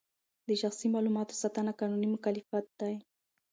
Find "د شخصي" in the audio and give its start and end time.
0.47-0.87